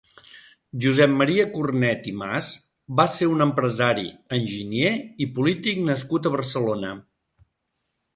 [0.83, 2.47] Josep Maria Cornet i Mas
[2.99, 4.07] va ser un empresari,
[4.39, 4.95] enginyer
[5.27, 6.95] i polític nascut a Barcelona.